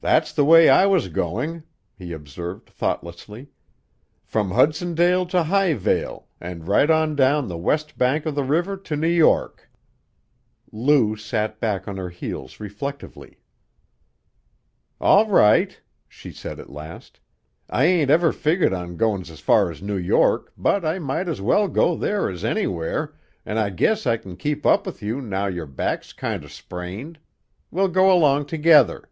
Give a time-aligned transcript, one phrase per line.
[0.00, 1.62] "That's the way I was going,"
[1.96, 3.48] he observed thoughtlessly.
[4.22, 8.96] "From Hudsondale to Highvale, and right on down the west bank of the river to
[8.96, 9.70] New York."
[10.70, 13.38] Lou sat back on her heels reflectively.
[15.00, 17.18] "All right," she said at last.
[17.70, 21.66] "I ain't ever figgered on goin's far as New York, but I might as well
[21.66, 23.14] go there as anywhere,
[23.46, 27.18] and I guess I kin keep up with you now your back's kinder sprained.
[27.70, 29.08] We'll go along together."